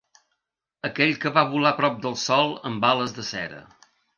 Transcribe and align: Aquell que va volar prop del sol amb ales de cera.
Aquell 0.89 1.13
que 1.25 1.33
va 1.35 1.45
volar 1.53 1.75
prop 1.81 2.01
del 2.07 2.17
sol 2.25 2.57
amb 2.71 2.89
ales 2.93 3.17
de 3.19 3.31
cera. 3.33 3.63